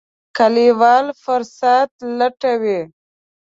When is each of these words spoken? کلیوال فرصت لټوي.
کلیوال 0.37 1.05
فرصت 1.23 1.91
لټوي. 2.19 2.79